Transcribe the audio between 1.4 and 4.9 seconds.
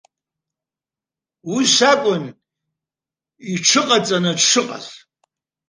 Ус акәын иҽыҟаҵаны дшыҟаз.